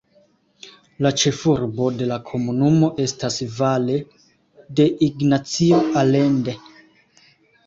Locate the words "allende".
6.03-6.57